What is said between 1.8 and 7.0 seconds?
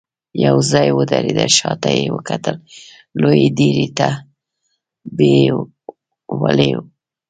يې وکتل، لويې ډبرې ته يې ولي ولګول.